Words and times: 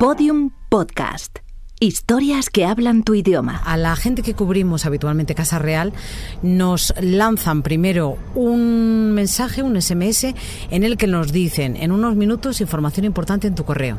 Podium 0.00 0.52
Podcast. 0.70 1.40
Historias 1.78 2.48
que 2.48 2.64
hablan 2.64 3.02
tu 3.02 3.14
idioma. 3.14 3.58
A 3.58 3.76
la 3.76 3.94
gente 3.96 4.22
que 4.22 4.32
cubrimos 4.32 4.86
habitualmente 4.86 5.34
Casa 5.34 5.58
Real 5.58 5.92
nos 6.40 6.94
lanzan 7.02 7.60
primero 7.60 8.16
un 8.34 9.12
mensaje, 9.12 9.62
un 9.62 9.78
SMS, 9.78 10.34
en 10.70 10.84
el 10.84 10.96
que 10.96 11.06
nos 11.06 11.32
dicen 11.32 11.76
en 11.76 11.92
unos 11.92 12.16
minutos 12.16 12.62
información 12.62 13.04
importante 13.04 13.46
en 13.46 13.54
tu 13.54 13.66
correo. 13.66 13.98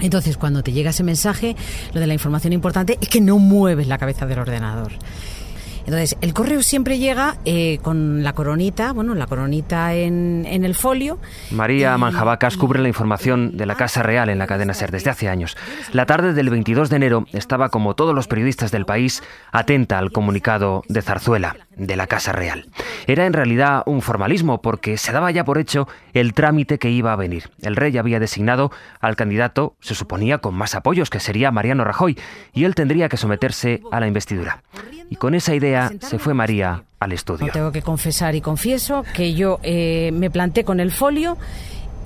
Entonces, 0.00 0.36
cuando 0.36 0.64
te 0.64 0.72
llega 0.72 0.90
ese 0.90 1.04
mensaje, 1.04 1.54
lo 1.92 2.00
de 2.00 2.08
la 2.08 2.14
información 2.14 2.52
importante 2.52 2.98
es 3.00 3.08
que 3.08 3.20
no 3.20 3.38
mueves 3.38 3.86
la 3.86 3.98
cabeza 3.98 4.26
del 4.26 4.40
ordenador. 4.40 4.90
Entonces, 5.88 6.18
el 6.20 6.34
correo 6.34 6.62
siempre 6.62 6.98
llega 6.98 7.38
eh, 7.46 7.78
con 7.80 8.22
la 8.22 8.34
coronita, 8.34 8.92
bueno, 8.92 9.14
la 9.14 9.26
coronita 9.26 9.94
en, 9.94 10.44
en 10.46 10.66
el 10.66 10.74
folio. 10.74 11.18
María 11.50 11.96
Manjabacas 11.96 12.58
cubre 12.58 12.82
la 12.82 12.88
información 12.88 13.56
de 13.56 13.64
la 13.64 13.74
Casa 13.74 14.02
Real 14.02 14.28
en 14.28 14.36
la 14.36 14.46
cadena 14.46 14.74
SER 14.74 14.90
desde 14.90 15.08
hace 15.08 15.30
años. 15.30 15.56
La 15.92 16.04
tarde 16.04 16.34
del 16.34 16.50
22 16.50 16.90
de 16.90 16.96
enero 16.96 17.24
estaba, 17.32 17.70
como 17.70 17.94
todos 17.94 18.14
los 18.14 18.28
periodistas 18.28 18.70
del 18.70 18.84
país, 18.84 19.22
atenta 19.50 19.98
al 19.98 20.12
comunicado 20.12 20.82
de 20.90 21.00
Zarzuela, 21.00 21.56
de 21.74 21.96
la 21.96 22.06
Casa 22.06 22.32
Real. 22.32 22.66
Era 23.06 23.24
en 23.24 23.32
realidad 23.32 23.82
un 23.86 24.02
formalismo 24.02 24.60
porque 24.60 24.98
se 24.98 25.12
daba 25.12 25.30
ya 25.30 25.46
por 25.46 25.56
hecho 25.56 25.88
el 26.12 26.34
trámite 26.34 26.78
que 26.78 26.90
iba 26.90 27.14
a 27.14 27.16
venir. 27.16 27.48
El 27.62 27.76
rey 27.76 27.96
había 27.96 28.20
designado 28.20 28.70
al 29.00 29.16
candidato, 29.16 29.74
se 29.80 29.94
suponía, 29.94 30.36
con 30.36 30.54
más 30.54 30.74
apoyos, 30.74 31.08
que 31.08 31.18
sería 31.18 31.50
Mariano 31.50 31.84
Rajoy, 31.84 32.18
y 32.52 32.64
él 32.64 32.74
tendría 32.74 33.08
que 33.08 33.16
someterse 33.16 33.80
a 33.90 34.00
la 34.00 34.06
investidura. 34.06 34.62
Y 35.10 35.16
con 35.16 35.34
esa 35.34 35.54
idea 35.54 35.90
se 36.00 36.18
fue 36.18 36.34
María 36.34 36.84
al 37.00 37.12
estudio. 37.12 37.50
Tengo 37.52 37.72
que 37.72 37.82
confesar 37.82 38.34
y 38.34 38.40
confieso 38.40 39.04
que 39.14 39.34
yo 39.34 39.60
eh, 39.62 40.10
me 40.12 40.30
planté 40.30 40.64
con 40.64 40.80
el 40.80 40.90
folio 40.90 41.36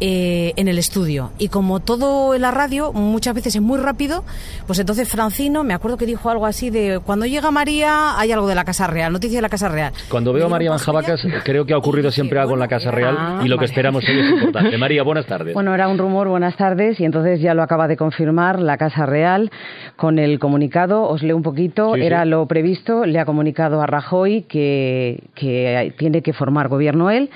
eh, 0.00 0.52
en 0.56 0.68
el 0.68 0.78
estudio. 0.78 1.30
Y 1.38 1.48
como 1.48 1.80
todo 1.80 2.34
en 2.34 2.42
la 2.42 2.50
radio, 2.50 2.92
muchas 2.92 3.34
veces 3.34 3.54
es 3.56 3.62
muy 3.62 3.78
rápido, 3.78 4.24
pues 4.66 4.78
entonces 4.78 5.08
Francino, 5.08 5.64
me 5.64 5.74
acuerdo 5.74 5.96
que 5.96 6.06
dijo 6.06 6.30
algo 6.30 6.46
así 6.46 6.70
de 6.70 7.00
cuando 7.04 7.26
llega 7.26 7.50
María 7.50 8.18
hay 8.18 8.32
algo 8.32 8.46
de 8.48 8.54
la 8.54 8.64
Casa 8.64 8.86
Real, 8.86 9.12
noticia 9.12 9.38
de 9.38 9.42
la 9.42 9.48
Casa 9.48 9.68
Real. 9.68 9.92
Cuando 10.08 10.32
veo 10.32 10.46
a 10.46 10.48
María 10.48 10.70
Manjabacas, 10.70 11.20
creo 11.44 11.64
que 11.66 11.72
ha 11.74 11.78
ocurrido 11.78 12.10
siempre 12.10 12.38
algo 12.38 12.54
en 12.54 12.60
la 12.60 12.68
Casa 12.68 12.90
Real 12.90 13.40
y 13.44 13.48
lo 13.48 13.58
que 13.58 13.64
esperamos 13.66 14.04
hoy 14.08 14.18
es 14.20 14.30
importante. 14.32 14.76
María, 14.78 15.02
buenas 15.02 15.26
tardes. 15.26 15.54
Bueno, 15.54 15.74
era 15.74 15.88
un 15.88 15.98
rumor, 15.98 16.28
buenas 16.28 16.56
tardes, 16.56 16.98
y 17.00 17.04
entonces 17.04 17.40
ya 17.40 17.54
lo 17.54 17.62
acaba 17.62 17.88
de 17.88 17.96
confirmar 17.96 18.60
la 18.60 18.76
Casa 18.78 19.06
Real 19.06 19.50
con 19.96 20.18
el 20.18 20.38
comunicado. 20.38 21.02
Os 21.08 21.22
leo 21.22 21.36
un 21.36 21.42
poquito, 21.42 21.94
Sí, 21.94 22.00
sí. 22.00 22.06
era 22.06 22.24
lo 22.24 22.46
previsto, 22.46 23.04
le 23.04 23.18
ha 23.18 23.24
comunicado 23.24 23.80
a 23.82 23.86
Rajoy 23.86 24.42
que, 24.42 25.22
que 25.34 25.94
tiene 25.98 26.22
que 26.22 26.32
formar 26.32 26.68
gobierno 26.68 27.10
él. 27.10 27.30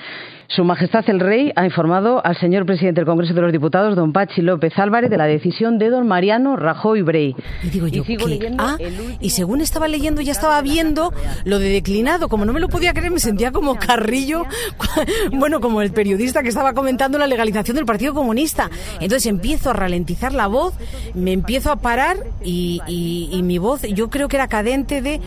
Su 0.49 0.63
Majestad 0.63 1.03
el 1.09 1.19
Rey 1.19 1.51
ha 1.57 1.65
informado 1.65 2.25
al 2.25 2.37
señor 2.39 2.65
presidente 2.65 3.01
del 3.01 3.05
Congreso 3.05 3.33
de 3.33 3.41
los 3.41 3.51
Diputados, 3.51 3.97
don 3.97 4.13
Pachi 4.13 4.41
López 4.41 4.71
Álvarez, 4.79 5.09
de 5.09 5.17
la 5.17 5.25
decisión 5.25 5.77
de 5.77 5.89
don 5.89 6.07
Mariano 6.07 6.55
Rajoy 6.55 7.01
Brey. 7.01 7.35
Y 7.63 7.69
digo 7.69 7.87
yo, 7.87 8.03
sigo 8.05 8.25
¿qué? 8.25 8.29
leyendo 8.35 8.63
Ah, 8.65 8.77
y 9.19 9.29
según 9.31 9.59
estaba 9.59 9.89
leyendo 9.89 10.21
ya 10.21 10.31
estaba 10.31 10.61
viendo 10.61 11.11
lo 11.43 11.59
de 11.59 11.67
declinado. 11.69 12.29
Como 12.29 12.45
no 12.45 12.53
me 12.53 12.61
lo 12.61 12.69
podía 12.69 12.93
creer, 12.93 13.11
me 13.11 13.19
sentía 13.19 13.51
como 13.51 13.75
Carrillo, 13.75 14.45
bueno, 15.33 15.59
como 15.59 15.81
el 15.81 15.91
periodista 15.91 16.41
que 16.43 16.49
estaba 16.49 16.71
comentando 16.73 17.17
la 17.17 17.27
legalización 17.27 17.75
del 17.75 17.85
Partido 17.85 18.13
Comunista. 18.13 18.69
Entonces 19.01 19.25
empiezo 19.25 19.71
a 19.71 19.73
ralentizar 19.73 20.33
la 20.33 20.47
voz, 20.47 20.73
me 21.13 21.33
empiezo 21.33 21.71
a 21.71 21.75
parar 21.75 22.17
y, 22.43 22.79
y- 22.87 23.29
y 23.33 23.43
mi 23.43 23.57
voz, 23.57 23.81
yo 23.81 24.09
creo 24.09 24.29
que 24.29 24.37
era 24.37 24.47
cadente 24.47 25.01
de 25.01 25.19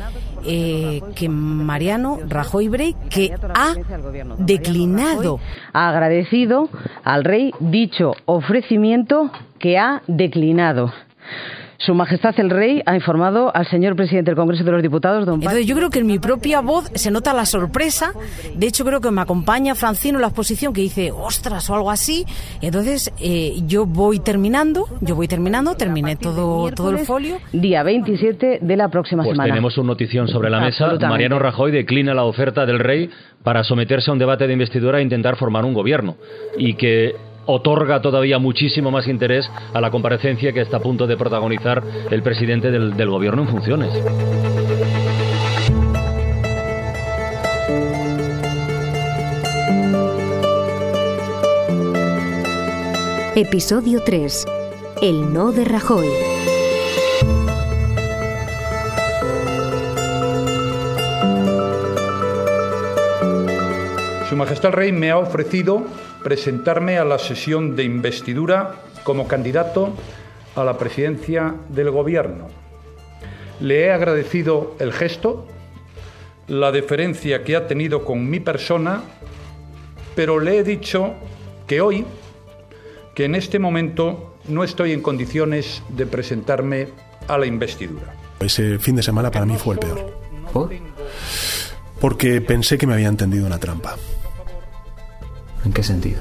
eh, 0.47 1.03
que 1.15 1.29
Mariano 1.29 2.19
Rajoy 2.27 2.69
Brey, 2.69 2.97
que 3.11 3.35
ha 3.55 3.75
declinado. 4.39 5.10
Ha 5.73 5.89
agradecido 5.89 6.69
al 7.05 7.25
rey 7.25 7.53
dicho 7.61 8.15
ofrecimiento 8.27 9.31
que 9.59 9.79
ha 9.79 10.03
declinado. 10.07 10.93
Su 11.81 11.95
Majestad 11.95 12.39
el 12.39 12.51
Rey 12.51 12.83
ha 12.85 12.95
informado 12.95 13.51
al 13.57 13.67
señor 13.67 13.97
presidente 13.97 14.31
del 14.31 14.37
Congreso 14.37 14.65
de 14.65 14.71
los 14.71 14.83
Diputados, 14.83 15.25
don 15.25 15.37
Entonces 15.37 15.65
yo 15.65 15.75
creo 15.75 15.89
que 15.89 16.01
en 16.01 16.07
mi 16.07 16.19
propia 16.19 16.61
voz 16.61 16.91
se 16.95 17.11
nota 17.11 17.33
la 17.33 17.47
sorpresa. 17.47 18.13
De 18.55 18.67
hecho 18.67 18.85
creo 18.85 19.01
que 19.01 19.11
me 19.11 19.23
acompaña 19.23 19.75
Francino 19.75 20.19
en 20.19 20.21
la 20.23 20.29
exposición 20.29 20.75
que 20.75 20.83
dice 20.83 21.11
ostras 21.11 21.71
o 21.71 21.75
algo 21.75 21.91
así. 21.91 22.27
Entonces 22.61 23.11
eh, 23.19 23.55
yo 23.67 23.87
voy 23.87 24.21
terminando, 24.21 24.89
yo 25.01 25.15
voy 25.15 25.27
terminando, 25.27 25.75
terminé 25.75 26.17
todo 26.17 26.71
todo 26.73 26.91
el 26.91 26.99
folio. 27.07 27.39
día 27.51 27.83
27 27.83 28.59
de 28.61 28.77
la 28.77 28.91
próxima 28.91 29.23
Pues 29.23 29.33
semana. 29.33 29.49
tenemos 29.51 29.79
una 29.79 29.87
notición 29.87 30.29
sobre 30.29 30.51
la 30.51 30.61
mesa. 30.61 30.99
Mariano 31.09 31.39
Rajoy 31.39 31.73
declina 31.73 32.13
la 32.13 32.25
oferta 32.25 32.67
del 32.67 32.79
rey 32.79 33.09
para 33.43 33.65
someterse 33.65 34.11
a 34.11 34.13
un 34.13 34.19
debate 34.19 34.47
de 34.47 34.53
investidura 34.53 34.99
e 34.99 35.03
intentar 35.03 35.37
formar 35.37 35.65
un 35.65 35.73
gobierno. 35.73 36.17
Y 36.59 36.75
que 36.75 37.15
otorga 37.51 38.01
todavía 38.01 38.39
muchísimo 38.39 38.91
más 38.91 39.09
interés 39.09 39.51
a 39.73 39.81
la 39.81 39.91
comparecencia 39.91 40.53
que 40.53 40.61
está 40.61 40.79
a 40.79 40.81
punto 40.81 41.07
de 41.07 41.17
protagonizar 41.17 41.83
el 42.11 42.23
presidente 42.23 42.71
del, 42.71 42.97
del 42.97 43.11
gobierno 43.11 43.43
en 43.43 43.49
funciones. 43.49 43.91
Episodio 53.37 54.03
3. 54.05 54.47
El 55.03 55.33
no 55.33 55.51
de 55.51 55.65
Rajoy. 55.65 56.07
Su 64.29 64.37
Majestad 64.37 64.69
el 64.69 64.75
Rey 64.75 64.93
me 64.93 65.11
ha 65.11 65.19
ofrecido 65.19 65.85
presentarme 66.23 66.99
a 66.99 67.05
la 67.05 67.19
sesión 67.19 67.77
de 67.77 67.85
investidura 67.85 68.83
como 69.05 69.27
candidato 69.27 69.95
a 70.55 70.65
la 70.65 70.79
presidencia 70.79 71.55
del 71.69 71.91
Gobierno. 71.91 72.49
Le 73.61 73.87
he 73.87 73.93
agradecido 73.93 74.75
el 74.79 74.93
gesto, 74.93 75.47
la 76.49 76.73
deferencia 76.73 77.45
que 77.45 77.57
ha 77.57 77.67
tenido 77.67 78.05
con 78.05 78.29
mi 78.29 78.41
persona, 78.41 79.03
pero 80.15 80.41
le 80.41 80.59
he 80.59 80.65
dicho 80.65 81.15
que 81.67 81.81
hoy, 81.81 82.05
que 83.15 83.25
en 83.25 83.35
este 83.35 83.59
momento 83.59 84.37
no 84.49 84.65
estoy 84.65 84.93
en 84.93 85.03
condiciones 85.03 85.83
de 85.89 86.07
presentarme 86.07 86.89
a 87.29 87.39
la 87.39 87.47
investidura. 87.47 88.15
Ese 88.41 88.79
fin 88.79 88.97
de 88.97 89.03
semana 89.03 89.31
para 89.31 89.47
mí 89.47 89.57
fue 89.57 89.75
el 89.75 89.81
peor. 89.81 90.11
¿Por? 90.53 90.71
Porque 92.01 92.41
pensé 92.41 92.79
que 92.79 92.87
me 92.87 92.95
habían 92.95 93.17
tendido 93.17 93.47
una 93.47 93.59
trampa. 93.59 93.97
¿En 95.65 95.73
qué 95.73 95.83
sentido? 95.83 96.21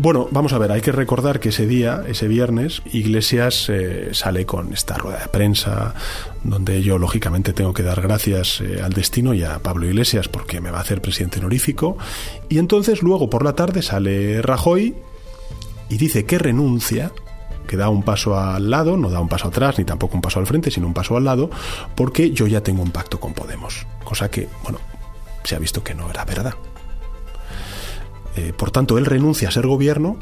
Bueno, 0.00 0.28
vamos 0.30 0.52
a 0.52 0.58
ver, 0.58 0.70
hay 0.70 0.80
que 0.80 0.92
recordar 0.92 1.40
que 1.40 1.48
ese 1.48 1.66
día, 1.66 2.04
ese 2.06 2.28
viernes, 2.28 2.82
Iglesias 2.92 3.68
eh, 3.68 4.10
sale 4.12 4.46
con 4.46 4.72
esta 4.72 4.96
rueda 4.96 5.18
de 5.18 5.26
prensa, 5.26 5.92
donde 6.44 6.84
yo 6.84 6.98
lógicamente 6.98 7.52
tengo 7.52 7.74
que 7.74 7.82
dar 7.82 8.00
gracias 8.00 8.60
eh, 8.60 8.80
al 8.80 8.92
destino 8.92 9.34
y 9.34 9.42
a 9.42 9.58
Pablo 9.58 9.86
Iglesias 9.86 10.28
porque 10.28 10.60
me 10.60 10.70
va 10.70 10.78
a 10.78 10.82
hacer 10.82 11.02
presidente 11.02 11.40
honorífico. 11.40 11.98
Y 12.48 12.58
entonces 12.58 13.02
luego 13.02 13.28
por 13.28 13.44
la 13.44 13.54
tarde 13.54 13.82
sale 13.82 14.40
Rajoy 14.40 14.94
y 15.88 15.96
dice 15.96 16.26
que 16.26 16.38
renuncia, 16.38 17.10
que 17.66 17.76
da 17.76 17.88
un 17.88 18.04
paso 18.04 18.38
al 18.38 18.70
lado, 18.70 18.96
no 18.96 19.10
da 19.10 19.18
un 19.18 19.28
paso 19.28 19.48
atrás 19.48 19.78
ni 19.78 19.84
tampoco 19.84 20.14
un 20.14 20.22
paso 20.22 20.38
al 20.38 20.46
frente, 20.46 20.70
sino 20.70 20.86
un 20.86 20.94
paso 20.94 21.16
al 21.16 21.24
lado, 21.24 21.50
porque 21.96 22.30
yo 22.30 22.46
ya 22.46 22.62
tengo 22.62 22.84
un 22.84 22.92
pacto 22.92 23.18
con 23.18 23.34
Podemos. 23.34 23.84
Cosa 24.04 24.30
que, 24.30 24.48
bueno, 24.62 24.78
se 25.42 25.56
ha 25.56 25.58
visto 25.58 25.82
que 25.82 25.96
no 25.96 26.08
era 26.08 26.24
verdad. 26.24 26.54
Eh, 28.36 28.52
por 28.56 28.70
tanto, 28.70 28.98
él 28.98 29.06
renuncia 29.06 29.48
a 29.48 29.50
ser 29.50 29.66
gobierno 29.66 30.18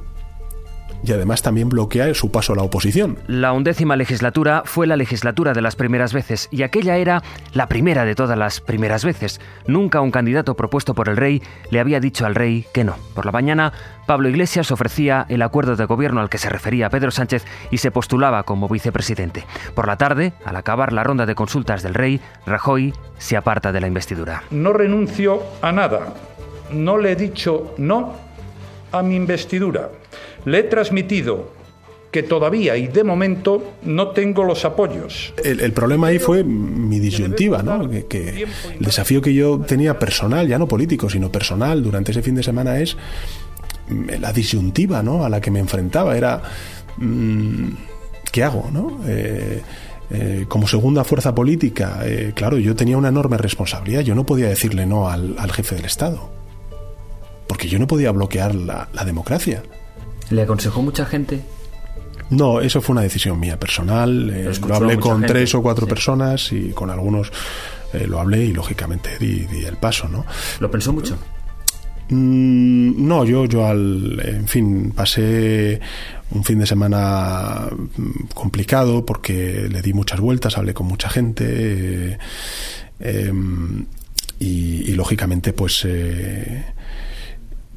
y 1.06 1.12
además 1.12 1.42
también 1.42 1.68
bloquea 1.68 2.12
su 2.14 2.30
paso 2.30 2.52
a 2.52 2.56
la 2.56 2.62
oposición. 2.62 3.18
La 3.26 3.52
undécima 3.52 3.96
legislatura 3.96 4.62
fue 4.64 4.86
la 4.86 4.96
legislatura 4.96 5.52
de 5.52 5.62
las 5.62 5.76
primeras 5.76 6.12
veces 6.12 6.48
y 6.50 6.62
aquella 6.62 6.96
era 6.96 7.22
la 7.52 7.68
primera 7.68 8.04
de 8.04 8.14
todas 8.14 8.36
las 8.36 8.60
primeras 8.60 9.04
veces. 9.04 9.40
Nunca 9.66 10.00
un 10.00 10.10
candidato 10.10 10.54
propuesto 10.54 10.94
por 10.94 11.08
el 11.08 11.16
rey 11.16 11.42
le 11.70 11.80
había 11.80 12.00
dicho 12.00 12.26
al 12.26 12.34
rey 12.34 12.66
que 12.72 12.84
no. 12.84 12.96
Por 13.14 13.26
la 13.26 13.32
mañana, 13.32 13.72
Pablo 14.06 14.28
Iglesias 14.28 14.70
ofrecía 14.70 15.26
el 15.28 15.42
acuerdo 15.42 15.76
de 15.76 15.84
gobierno 15.84 16.20
al 16.20 16.28
que 16.28 16.38
se 16.38 16.48
refería 16.48 16.90
Pedro 16.90 17.10
Sánchez 17.10 17.44
y 17.70 17.78
se 17.78 17.90
postulaba 17.90 18.42
como 18.42 18.68
vicepresidente. 18.68 19.44
Por 19.74 19.86
la 19.86 19.96
tarde, 19.96 20.32
al 20.44 20.56
acabar 20.56 20.92
la 20.92 21.04
ronda 21.04 21.26
de 21.26 21.34
consultas 21.34 21.82
del 21.82 21.94
rey, 21.94 22.20
Rajoy 22.46 22.92
se 23.18 23.36
aparta 23.36 23.72
de 23.72 23.80
la 23.80 23.86
investidura. 23.86 24.42
No 24.50 24.72
renuncio 24.72 25.42
a 25.62 25.72
nada. 25.72 26.14
No 26.72 26.98
le 26.98 27.12
he 27.12 27.16
dicho 27.16 27.74
no 27.78 28.14
a 28.92 29.02
mi 29.02 29.16
investidura. 29.16 29.90
Le 30.44 30.58
he 30.60 30.62
transmitido 30.64 31.56
que 32.10 32.22
todavía 32.22 32.76
y 32.76 32.88
de 32.88 33.04
momento 33.04 33.74
no 33.82 34.08
tengo 34.08 34.44
los 34.44 34.64
apoyos. 34.64 35.34
El, 35.42 35.72
problema 35.72 36.06
ahí 36.06 36.18
fue 36.18 36.44
mi 36.44 36.98
disyuntiva, 36.98 37.62
¿no? 37.62 37.90
Que 38.08 38.46
el 38.78 38.84
desafío 38.84 39.20
que 39.20 39.34
yo 39.34 39.58
tenía 39.60 39.98
personal, 39.98 40.48
ya 40.48 40.58
no 40.58 40.66
político, 40.66 41.10
sino 41.10 41.30
personal 41.30 41.82
durante 41.82 42.12
ese 42.12 42.22
fin 42.22 42.34
de 42.34 42.42
semana 42.42 42.78
es 42.80 42.96
mm, 43.88 44.20
la 44.20 44.32
disyuntiva, 44.32 45.02
¿no? 45.02 45.24
A 45.24 45.28
la 45.28 45.40
que 45.40 45.50
me 45.50 45.58
enfrentaba 45.58 46.16
era 46.16 46.40
mm, 46.96 47.68
¿qué 48.32 48.44
hago, 48.44 48.70
no? 48.72 49.00
Eh, 49.06 49.62
eh, 50.10 50.44
como 50.48 50.68
segunda 50.68 51.04
fuerza 51.04 51.34
política, 51.34 52.00
eh, 52.04 52.32
claro, 52.34 52.58
yo 52.58 52.76
tenía 52.76 52.96
una 52.96 53.08
enorme 53.08 53.36
responsabilidad. 53.36 54.02
Yo 54.02 54.14
no 54.14 54.24
podía 54.24 54.48
decirle 54.48 54.86
no 54.86 55.08
al, 55.08 55.34
al 55.38 55.52
jefe 55.52 55.74
del 55.74 55.84
Estado, 55.84 56.30
porque 57.56 57.68
yo 57.68 57.78
no 57.78 57.86
podía 57.86 58.10
bloquear 58.10 58.54
la, 58.54 58.86
la 58.92 59.02
democracia. 59.02 59.62
¿Le 60.28 60.42
aconsejó 60.42 60.82
mucha 60.82 61.06
gente? 61.06 61.40
No, 62.28 62.60
eso 62.60 62.82
fue 62.82 62.92
una 62.92 63.00
decisión 63.00 63.40
mía 63.40 63.58
personal. 63.58 64.28
Eh, 64.28 64.52
lo 64.68 64.74
hablé 64.74 64.98
con 64.98 65.24
tres 65.24 65.54
o 65.54 65.62
cuatro 65.62 65.86
personas 65.86 66.52
y 66.52 66.72
con 66.72 66.90
algunos 66.90 67.32
eh, 67.94 68.06
lo 68.06 68.20
hablé 68.20 68.44
y 68.44 68.52
lógicamente 68.52 69.16
di, 69.18 69.46
di, 69.46 69.64
el 69.64 69.78
paso, 69.78 70.06
¿no? 70.06 70.26
¿Lo 70.60 70.70
pensó 70.70 70.92
mucho? 70.92 71.16
Mm, 72.10 73.08
no, 73.08 73.24
yo, 73.24 73.46
yo 73.46 73.66
al, 73.66 74.20
en 74.22 74.46
fin, 74.46 74.92
pasé 74.94 75.80
un 76.32 76.44
fin 76.44 76.58
de 76.58 76.66
semana 76.66 77.70
mm, 77.70 78.34
complicado 78.34 79.06
porque 79.06 79.66
le 79.70 79.80
di 79.80 79.94
muchas 79.94 80.20
vueltas, 80.20 80.58
hablé 80.58 80.74
con 80.74 80.88
mucha 80.88 81.08
gente 81.08 82.18
eh, 82.18 82.18
em, 83.00 83.86
y, 84.40 84.90
y, 84.90 84.92
lógicamente 84.92 85.54
pues 85.54 85.86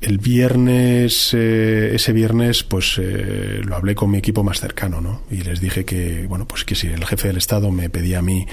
el 0.01 0.17
viernes, 0.17 1.33
eh, 1.33 1.95
ese 1.95 2.13
viernes, 2.13 2.63
pues 2.63 2.97
eh, 2.97 3.61
lo 3.63 3.75
hablé 3.75 3.95
con 3.95 4.09
mi 4.09 4.17
equipo 4.17 4.43
más 4.43 4.59
cercano, 4.59 5.01
¿no? 5.01 5.21
Y 5.29 5.37
les 5.37 5.59
dije 5.59 5.83
que, 5.83 6.25
bueno, 6.27 6.47
pues 6.47 6.63
que 6.63 6.75
si 6.75 6.87
el 6.87 7.05
jefe 7.05 7.27
del 7.27 7.37
Estado 7.37 7.71
me 7.71 7.89
pedía 7.89 8.19
a 8.19 8.21
mí 8.21 8.47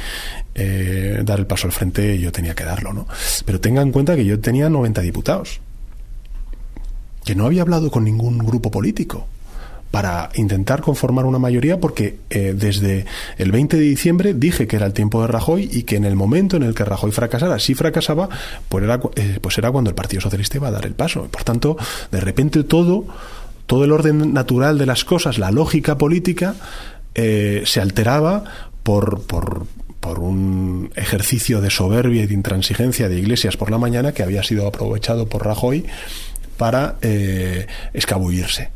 eh, 0.55 1.23
dar 1.25 1.39
el 1.39 1.47
paso 1.47 1.67
al 1.67 1.73
frente, 1.73 2.19
yo 2.19 2.33
tenía 2.33 2.55
que 2.55 2.65
darlo, 2.65 2.93
¿no? 2.93 3.07
Pero 3.45 3.61
tenga 3.61 3.83
en 3.83 3.93
cuenta 3.93 4.17
que 4.17 4.25
yo 4.25 4.41
tenía 4.41 4.69
90 4.69 5.01
diputados, 5.03 5.61
que 7.25 7.35
no 7.35 7.47
había 7.47 7.63
hablado 7.63 7.91
con 7.91 8.05
ningún 8.05 8.39
grupo 8.39 8.71
político 8.71 9.29
para 9.91 10.31
intentar 10.35 10.83
conformar 10.83 11.25
una 11.25 11.39
mayoría 11.39 11.81
porque 11.81 12.19
eh, 12.31 12.55
desde 12.57 13.07
el 13.39 13.53
20 13.53 13.77
de 13.77 13.83
diciembre 13.83 14.35
dije 14.35 14.67
que 14.67 14.77
era 14.77 14.87
el 14.87 14.93
tiempo 14.93 15.21
de 15.23 15.29
Rajoy 15.29 15.69
y 15.73 15.85
que 15.85 15.97
en 15.97 16.05
el 16.05 16.17
momento 16.17 16.57
en 16.57 16.63
el 16.63 16.75
que 16.75 16.85
Rajoy 16.85 17.13
fracasara, 17.13 17.59
si 17.59 17.75
fracasaba, 17.75 18.29
pues 18.69 18.85
era, 18.85 19.01
eh, 19.15 19.39
pues 19.41 19.57
era 19.59 19.71
cuando 19.71 19.91
el 19.91 19.97
Partido 19.97 20.21
Socialista 20.21 20.59
iba 20.59 20.69
a 20.69 20.73
dar 20.73 20.87
el 20.87 20.95
paso. 20.95 21.29
Por 21.31 21.45
tanto, 21.45 21.77
de 22.11 22.21
repente 22.21 22.65
todo, 22.65 23.07
todo 23.67 23.85
el 23.85 23.93
orden 23.93 24.33
natural 24.33 24.79
de 24.79 24.87
las 24.87 25.05
cosas, 25.05 25.39
la 25.39 25.51
lógica 25.51 25.97
política, 25.97 26.55
eh, 27.15 27.63
se 27.65 27.81
alteraba 27.81 28.45
por, 28.83 29.23
por, 29.23 29.67
un 30.19 30.93
ejercicio 30.95 31.61
de 31.61 31.69
soberbia 31.69 32.23
y 32.23 32.27
de 32.29 32.35
intransigencia 32.35 33.09
de 33.09 33.19
Iglesias 33.19 33.57
por 33.57 33.73
la 33.73 33.79
mañana 33.79 34.13
que 34.13 34.23
había 34.23 34.45
sido 34.45 34.69
aprovechado 34.69 35.29
por 35.29 35.45
Rajoy 35.45 35.85
para 36.57 36.97
eh, 37.03 37.67
escabullirse. 37.93 38.71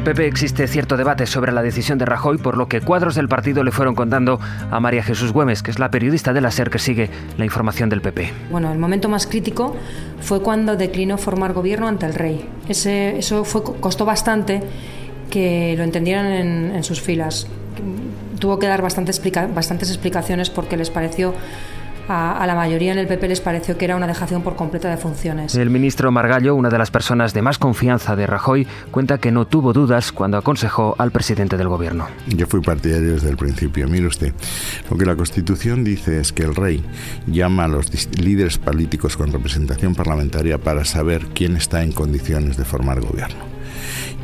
El 0.00 0.04
PP 0.04 0.26
existe 0.26 0.66
cierto 0.66 0.96
debate 0.96 1.26
sobre 1.26 1.52
la 1.52 1.60
decisión 1.60 1.98
de 1.98 2.06
Rajoy, 2.06 2.38
por 2.38 2.56
lo 2.56 2.68
que 2.68 2.80
cuadros 2.80 3.16
del 3.16 3.28
partido 3.28 3.62
le 3.62 3.70
fueron 3.70 3.94
contando 3.94 4.40
a 4.70 4.80
María 4.80 5.02
Jesús 5.02 5.30
Güemes, 5.30 5.62
que 5.62 5.70
es 5.70 5.78
la 5.78 5.90
periodista 5.90 6.32
de 6.32 6.40
la 6.40 6.50
SER 6.50 6.70
que 6.70 6.78
sigue 6.78 7.10
la 7.36 7.44
información 7.44 7.90
del 7.90 8.00
PP. 8.00 8.32
Bueno, 8.50 8.72
el 8.72 8.78
momento 8.78 9.10
más 9.10 9.26
crítico 9.26 9.76
fue 10.22 10.42
cuando 10.42 10.76
declinó 10.76 11.18
formar 11.18 11.52
gobierno 11.52 11.86
ante 11.86 12.06
el 12.06 12.14
rey. 12.14 12.48
Eso 12.66 13.44
fue, 13.44 13.62
costó 13.62 14.06
bastante 14.06 14.62
que 15.28 15.74
lo 15.76 15.84
entendieran 15.84 16.24
en, 16.26 16.82
sus 16.82 17.02
filas. 17.02 17.46
Tuvo 18.38 18.58
que 18.58 18.68
dar 18.68 18.80
bastantes 18.80 19.20
explicaciones 19.20 20.48
porque 20.48 20.78
les 20.78 20.88
pareció 20.88 21.34
a, 22.10 22.42
a, 22.42 22.46
la 22.46 22.54
mayoría 22.54 22.92
en 22.92 22.98
el 22.98 23.06
PP 23.06 23.28
les 23.28 23.40
pareció 23.40 23.78
que 23.78 23.84
era 23.84 23.96
una 23.96 24.06
dejación 24.06 24.42
por 24.42 24.56
completa 24.56 24.90
de 24.90 24.96
funciones. 24.96 25.54
El 25.54 25.70
ministro 25.70 26.10
Margallo, 26.10 26.56
una 26.56 26.68
de 26.68 26.78
las 26.78 26.90
personas 26.90 27.32
de 27.32 27.42
más 27.42 27.58
confianza 27.58 28.16
de 28.16 28.26
Rajoy, 28.26 28.66
cuenta 28.90 29.18
que 29.18 29.30
no 29.30 29.46
tuvo 29.46 29.72
dudas 29.72 30.10
cuando 30.10 30.36
aconsejó 30.36 30.96
al 30.98 31.12
presidente 31.12 31.56
del 31.56 31.68
gobierno. 31.68 32.08
Yo 32.26 32.46
fui 32.46 32.60
partidario 32.60 33.12
desde 33.12 33.30
el 33.30 33.36
principio. 33.36 33.86
Mire 33.88 34.08
usted, 34.08 34.34
lo 34.90 34.98
que 34.98 35.06
la 35.06 35.14
Constitución 35.14 35.84
dice 35.84 36.20
es 36.20 36.32
que 36.32 36.42
el 36.42 36.56
rey 36.56 36.84
llama 37.26 37.64
a 37.64 37.68
los 37.68 37.90
líderes 38.18 38.58
políticos 38.58 39.16
con 39.16 39.32
representación 39.32 39.94
parlamentaria 39.94 40.58
para 40.58 40.84
saber 40.84 41.26
quién 41.32 41.56
está 41.56 41.82
en 41.82 41.92
condiciones 41.92 42.56
de 42.56 42.64
formar 42.64 43.00
gobierno 43.00 43.50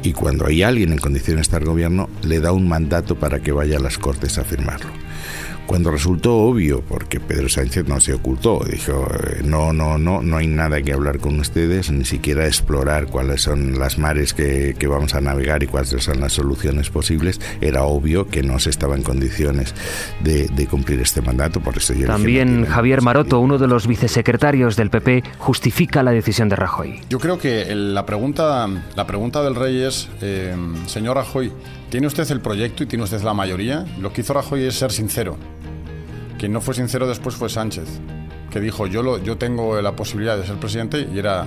y 0.02 0.12
cuando 0.12 0.46
hay 0.46 0.62
alguien 0.62 0.92
en 0.92 0.98
condiciones 0.98 1.36
de 1.36 1.42
estar 1.42 1.64
gobierno, 1.64 2.08
le 2.22 2.40
da 2.40 2.52
un 2.52 2.68
mandato 2.68 3.16
para 3.16 3.40
que 3.40 3.52
vaya 3.52 3.78
a 3.78 3.80
las 3.80 3.98
Cortes 3.98 4.38
a 4.38 4.44
firmarlo. 4.44 4.90
Cuando 5.66 5.90
resultó 5.90 6.36
obvio, 6.36 6.80
porque 6.80 7.18
Pedro 7.18 7.48
Sánchez 7.48 7.88
no 7.88 8.00
se 8.00 8.14
ocultó, 8.14 8.64
dijo, 8.70 9.06
no, 9.44 9.72
no, 9.72 9.98
no, 9.98 10.22
no 10.22 10.36
hay 10.36 10.46
nada 10.46 10.80
que 10.80 10.92
hablar 10.92 11.18
con 11.18 11.40
ustedes, 11.40 11.90
ni 11.90 12.04
siquiera 12.04 12.46
explorar 12.46 13.06
cuáles 13.06 13.42
son 13.42 13.78
las 13.78 13.98
mares 13.98 14.32
que, 14.32 14.76
que 14.78 14.86
vamos 14.86 15.14
a 15.14 15.20
navegar 15.20 15.62
y 15.62 15.66
cuáles 15.66 15.90
son 16.02 16.20
las 16.20 16.34
soluciones 16.34 16.90
posibles, 16.90 17.40
era 17.60 17.82
obvio 17.82 18.28
que 18.28 18.42
no 18.42 18.58
se 18.58 18.70
estaba 18.70 18.94
en 18.94 19.02
condiciones 19.02 19.74
de, 20.22 20.46
de 20.48 20.66
cumplir 20.66 21.00
este 21.00 21.20
mandato, 21.20 21.60
por 21.60 21.76
eso 21.76 21.94
yo 21.94 22.06
También 22.06 22.62
dije, 22.62 22.72
Javier 22.72 23.02
Maroto, 23.02 23.40
uno 23.40 23.58
de 23.58 23.66
los 23.66 23.86
vicesecretarios 23.86 24.76
del 24.76 24.90
PP, 24.90 25.24
justifica 25.38 26.02
la 26.02 26.12
decisión 26.12 26.48
de 26.48 26.56
Rajoy. 26.56 27.00
Yo 27.10 27.18
creo 27.18 27.38
que 27.38 27.74
la 27.74 28.06
pregunta, 28.06 28.68
la 28.94 29.06
pregunta 29.06 29.42
del 29.42 29.54
rey 29.54 29.82
es, 29.82 30.08
eh, 30.20 30.54
señor 30.86 31.16
Rajoy, 31.16 31.52
¿tiene 31.90 32.06
usted 32.06 32.30
el 32.30 32.40
proyecto 32.40 32.82
y 32.82 32.86
tiene 32.86 33.04
usted 33.04 33.22
la 33.22 33.34
mayoría? 33.34 33.84
Lo 34.00 34.12
que 34.12 34.20
hizo 34.22 34.32
Rajoy 34.32 34.64
es 34.64 34.74
ser 34.74 34.92
sincero. 34.92 35.36
Quien 36.38 36.52
no 36.52 36.60
fue 36.60 36.74
sincero 36.74 37.06
después 37.06 37.34
fue 37.34 37.48
Sánchez, 37.48 37.88
que 38.50 38.60
dijo 38.60 38.86
yo, 38.86 39.02
lo, 39.02 39.18
yo 39.18 39.38
tengo 39.38 39.80
la 39.80 39.96
posibilidad 39.96 40.36
de 40.36 40.46
ser 40.46 40.56
presidente 40.56 41.08
y 41.12 41.18
era, 41.18 41.46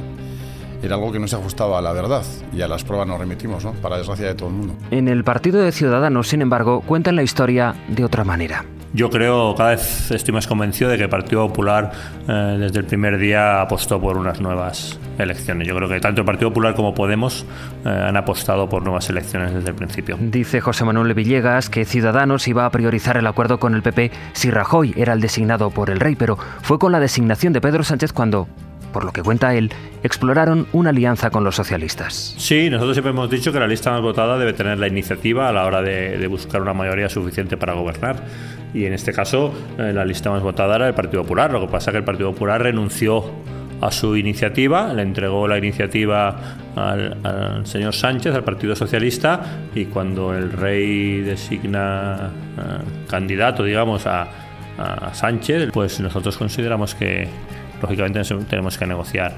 era 0.82 0.96
algo 0.96 1.12
que 1.12 1.20
no 1.20 1.28
se 1.28 1.36
ajustaba 1.36 1.80
a 1.80 1.82
la 1.82 1.94
verdad 1.94 2.24
y 2.52 2.62
a 2.62 2.68
las 2.68 2.84
pruebas 2.84 3.08
nos 3.08 3.20
remitimos, 3.20 3.64
¿no? 3.64 3.74
para 3.74 3.98
desgracia 3.98 4.28
de 4.28 4.36
todo 4.36 4.50
el 4.50 4.56
mundo. 4.56 4.76
En 4.92 5.08
el 5.08 5.24
Partido 5.24 5.62
de 5.62 5.72
Ciudadanos, 5.72 6.28
sin 6.28 6.42
embargo, 6.42 6.82
cuentan 6.82 7.16
la 7.16 7.24
historia 7.24 7.76
de 7.88 8.04
otra 8.04 8.24
manera. 8.24 8.66
Yo 8.92 9.10
creo, 9.10 9.54
cada 9.56 9.72
vez 9.72 10.10
estoy 10.10 10.34
más 10.34 10.48
convencido 10.48 10.90
de 10.90 10.98
que 10.98 11.04
el 11.04 11.10
Partido 11.10 11.48
Popular 11.48 11.92
eh, 12.28 12.58
desde 12.60 12.80
el 12.80 12.86
primer 12.86 13.20
día 13.20 13.62
apostó 13.62 14.02
por 14.02 14.18
unas 14.18 14.42
nuevas 14.42 15.00
elecciones. 15.20 15.68
Yo 15.68 15.76
creo 15.76 15.88
que 15.88 16.00
tanto 16.00 16.22
el 16.22 16.26
Partido 16.26 16.50
Popular 16.50 16.74
como 16.74 16.96
Podemos 16.96 17.46
eh, 17.86 17.90
han 17.90 18.18
apostado 18.18 18.68
por 18.68 18.84
nuevas 18.84 19.08
elecciones 19.10 19.54
desde 19.54 19.70
el 19.70 19.76
principio. 19.76 20.18
Dice 20.20 20.60
José 20.60 20.86
Manuel 20.86 21.14
Villegas 21.14 21.70
que 21.70 21.86
Ciudadanos 21.86 22.48
iba 22.48 22.66
a 22.66 22.72
priorizar 22.72 23.18
el 23.18 23.28
acuerdo 23.28 23.60
con 23.60 23.76
el 23.76 23.84
PP 23.84 24.12
si 24.34 24.50
Rajoy 24.50 24.94
era 24.98 25.14
el 25.14 25.22
designado 25.22 25.70
por 25.70 25.92
el 25.92 26.00
rey, 26.00 26.16
pero 26.16 26.38
fue 26.62 26.80
con 26.80 26.92
la 26.92 27.00
designación 27.00 27.54
de 27.54 27.62
Pedro 27.62 27.84
Sánchez 27.84 28.12
cuando 28.12 28.48
por 28.92 29.04
lo 29.04 29.12
que 29.12 29.22
cuenta 29.22 29.54
él, 29.54 29.72
exploraron 30.04 30.68
una 30.74 30.90
alianza 30.90 31.30
con 31.30 31.44
los 31.44 31.56
socialistas. 31.56 32.34
Sí, 32.38 32.70
nosotros 32.70 32.96
siempre 32.96 33.12
hemos 33.12 33.30
dicho 33.30 33.52
que 33.54 33.60
la 33.60 33.68
lista 33.68 33.92
más 33.92 34.02
votada 34.02 34.38
debe 34.38 34.54
tener 34.54 34.80
la 34.80 34.88
iniciativa 34.88 35.48
a 35.48 35.52
la 35.52 35.66
hora 35.66 35.82
de, 35.82 36.18
de 36.18 36.28
buscar 36.28 36.62
una 36.62 36.74
mayoría 36.74 37.08
suficiente 37.08 37.56
para 37.56 37.74
gobernar. 37.74 38.24
Y 38.74 38.86
en 38.86 38.94
este 38.94 39.14
caso, 39.14 39.54
eh, 39.78 39.92
la 39.94 40.06
lista 40.06 40.30
más 40.30 40.44
votada 40.44 40.76
era 40.76 40.88
el 40.88 40.94
Partido 40.94 41.24
Popular. 41.24 41.52
Lo 41.52 41.62
que 41.62 41.68
pasa 41.68 41.90
es 41.90 41.94
que 41.94 41.98
el 42.00 42.04
Partido 42.04 42.32
Popular 42.32 42.62
renunció 42.62 43.26
a 43.82 43.92
su 43.92 44.16
iniciativa, 44.18 44.94
le 44.94 45.02
entregó 45.02 45.48
la 45.48 45.58
iniciativa 45.58 46.36
al, 46.76 47.18
al, 47.24 47.66
señor 47.66 47.94
Sánchez, 47.94 48.36
al 48.36 48.44
Partido 48.44 48.76
Socialista, 48.76 49.42
y 49.74 49.86
cuando 49.86 50.36
el 50.36 50.52
rey 50.52 51.22
designa 51.22 52.30
uh, 52.58 53.10
candidato, 53.10 53.64
digamos, 53.64 54.06
a, 54.06 54.28
a 54.78 55.14
Sánchez, 55.14 55.70
pues 55.72 56.00
nosotros 56.00 56.38
consideramos 56.38 56.94
que 56.94 57.28
lógicamente 57.82 58.22
tenemos 58.50 58.78
que 58.78 58.86
negociar 58.86 59.34